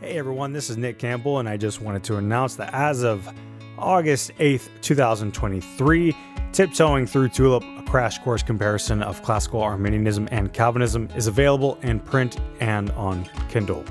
Hey 0.00 0.16
everyone, 0.16 0.54
this 0.54 0.70
is 0.70 0.78
Nick 0.78 0.98
Campbell, 0.98 1.40
and 1.40 1.48
I 1.48 1.58
just 1.58 1.82
wanted 1.82 2.02
to 2.04 2.16
announce 2.16 2.54
that 2.54 2.72
as 2.72 3.02
of 3.02 3.28
August 3.76 4.30
8th, 4.38 4.70
2023, 4.80 6.16
Tiptoeing 6.52 7.06
Through 7.06 7.28
Tulip, 7.28 7.62
a 7.62 7.82
crash 7.82 8.18
course 8.20 8.42
comparison 8.42 9.02
of 9.02 9.22
classical 9.22 9.60
Arminianism 9.60 10.26
and 10.32 10.54
Calvinism, 10.54 11.10
is 11.14 11.26
available 11.26 11.78
in 11.82 12.00
print 12.00 12.38
and 12.60 12.90
on 12.92 13.28
Kindle. 13.50 13.84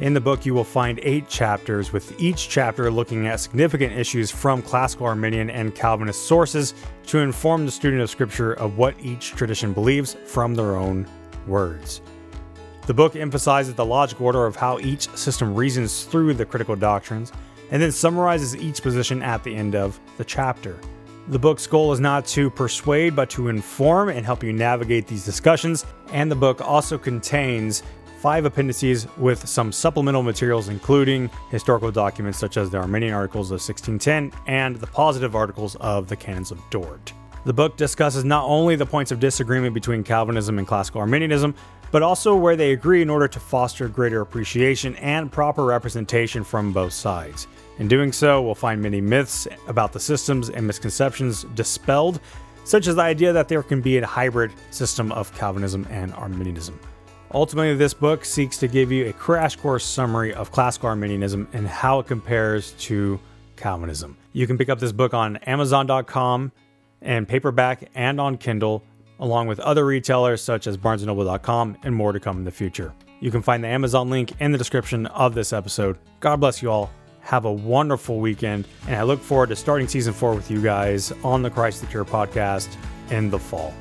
In 0.00 0.14
the 0.14 0.20
book, 0.20 0.44
you 0.44 0.52
will 0.52 0.64
find 0.64 0.98
eight 1.04 1.28
chapters, 1.28 1.92
with 1.92 2.20
each 2.20 2.48
chapter 2.48 2.90
looking 2.90 3.28
at 3.28 3.38
significant 3.38 3.96
issues 3.96 4.32
from 4.32 4.62
classical 4.62 5.06
Arminian 5.06 5.48
and 5.48 5.76
Calvinist 5.76 6.26
sources 6.26 6.74
to 7.06 7.18
inform 7.18 7.66
the 7.66 7.70
student 7.70 8.02
of 8.02 8.10
Scripture 8.10 8.54
of 8.54 8.78
what 8.78 8.96
each 9.00 9.30
tradition 9.30 9.72
believes 9.72 10.16
from 10.24 10.56
their 10.56 10.74
own 10.74 11.06
words. 11.46 12.00
The 12.86 12.94
book 12.94 13.16
emphasizes 13.16 13.74
the 13.74 13.84
logical 13.84 14.26
order 14.26 14.46
of 14.46 14.54
how 14.54 14.78
each 14.78 15.08
system 15.16 15.56
reasons 15.56 16.04
through 16.04 16.34
the 16.34 16.46
critical 16.46 16.76
doctrines, 16.76 17.32
and 17.72 17.82
then 17.82 17.90
summarizes 17.90 18.54
each 18.54 18.80
position 18.80 19.22
at 19.22 19.42
the 19.42 19.54
end 19.54 19.74
of 19.74 19.98
the 20.18 20.24
chapter. 20.24 20.78
The 21.28 21.38
book's 21.38 21.66
goal 21.66 21.92
is 21.92 21.98
not 21.98 22.26
to 22.26 22.48
persuade, 22.48 23.16
but 23.16 23.28
to 23.30 23.48
inform 23.48 24.10
and 24.10 24.24
help 24.24 24.44
you 24.44 24.52
navigate 24.52 25.08
these 25.08 25.24
discussions, 25.24 25.84
and 26.12 26.30
the 26.30 26.36
book 26.36 26.60
also 26.60 26.96
contains 26.96 27.82
five 28.20 28.44
appendices 28.44 29.08
with 29.16 29.48
some 29.48 29.72
supplemental 29.72 30.22
materials, 30.22 30.68
including 30.68 31.28
historical 31.50 31.90
documents 31.90 32.38
such 32.38 32.56
as 32.56 32.70
the 32.70 32.78
Arminian 32.78 33.12
Articles 33.12 33.50
of 33.50 33.54
1610 33.54 34.32
and 34.46 34.76
the 34.76 34.86
positive 34.86 35.34
articles 35.34 35.74
of 35.76 36.06
the 36.06 36.14
Canons 36.14 36.52
of 36.52 36.60
Dort. 36.70 37.12
The 37.46 37.52
book 37.52 37.76
discusses 37.76 38.24
not 38.24 38.44
only 38.44 38.74
the 38.74 38.84
points 38.84 39.12
of 39.12 39.20
disagreement 39.20 39.72
between 39.72 40.02
Calvinism 40.02 40.58
and 40.58 40.66
classical 40.66 41.00
Arminianism, 41.00 41.54
but 41.92 42.02
also 42.02 42.34
where 42.34 42.56
they 42.56 42.72
agree 42.72 43.02
in 43.02 43.08
order 43.08 43.28
to 43.28 43.38
foster 43.38 43.86
greater 43.86 44.20
appreciation 44.20 44.96
and 44.96 45.30
proper 45.30 45.64
representation 45.64 46.42
from 46.42 46.72
both 46.72 46.92
sides. 46.92 47.46
In 47.78 47.86
doing 47.86 48.10
so, 48.10 48.42
we'll 48.42 48.56
find 48.56 48.82
many 48.82 49.00
myths 49.00 49.46
about 49.68 49.92
the 49.92 50.00
systems 50.00 50.50
and 50.50 50.66
misconceptions 50.66 51.44
dispelled, 51.54 52.18
such 52.64 52.88
as 52.88 52.96
the 52.96 53.02
idea 53.02 53.32
that 53.32 53.46
there 53.46 53.62
can 53.62 53.80
be 53.80 53.96
a 53.98 54.04
hybrid 54.04 54.50
system 54.72 55.12
of 55.12 55.32
Calvinism 55.36 55.86
and 55.88 56.12
Arminianism. 56.14 56.80
Ultimately, 57.32 57.76
this 57.76 57.94
book 57.94 58.24
seeks 58.24 58.58
to 58.58 58.66
give 58.66 58.90
you 58.90 59.06
a 59.06 59.12
crash 59.12 59.54
course 59.54 59.84
summary 59.84 60.34
of 60.34 60.50
classical 60.50 60.88
Arminianism 60.88 61.46
and 61.52 61.68
how 61.68 62.00
it 62.00 62.08
compares 62.08 62.72
to 62.72 63.20
Calvinism. 63.54 64.16
You 64.32 64.48
can 64.48 64.58
pick 64.58 64.68
up 64.68 64.80
this 64.80 64.90
book 64.90 65.14
on 65.14 65.36
Amazon.com 65.36 66.50
and 67.06 67.26
paperback 67.26 67.88
and 67.94 68.20
on 68.20 68.36
Kindle, 68.36 68.82
along 69.20 69.46
with 69.46 69.58
other 69.60 69.86
retailers 69.86 70.42
such 70.42 70.66
as 70.66 70.76
BarnesandNoble.com 70.76 71.78
and 71.82 71.94
more 71.94 72.12
to 72.12 72.20
come 72.20 72.36
in 72.36 72.44
the 72.44 72.50
future. 72.50 72.92
You 73.20 73.30
can 73.30 73.40
find 73.40 73.64
the 73.64 73.68
Amazon 73.68 74.10
link 74.10 74.32
in 74.40 74.52
the 74.52 74.58
description 74.58 75.06
of 75.06 75.34
this 75.34 75.54
episode. 75.54 75.96
God 76.20 76.36
bless 76.36 76.60
you 76.60 76.70
all. 76.70 76.90
Have 77.20 77.44
a 77.44 77.52
wonderful 77.52 78.20
weekend, 78.20 78.68
and 78.86 78.96
I 78.96 79.02
look 79.02 79.20
forward 79.20 79.48
to 79.48 79.56
starting 79.56 79.88
season 79.88 80.12
four 80.12 80.34
with 80.34 80.50
you 80.50 80.60
guys 80.60 81.12
on 81.24 81.42
the 81.42 81.50
Christ 81.50 81.80
the 81.80 81.86
Cure 81.86 82.04
podcast 82.04 82.68
in 83.10 83.30
the 83.30 83.38
fall. 83.38 83.72